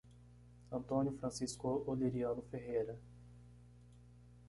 [0.71, 2.97] Antônio Francisco Oleriano Ferreira